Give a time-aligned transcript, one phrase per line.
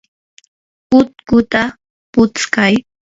[0.99, 1.61] utkuta
[2.13, 2.73] putskay.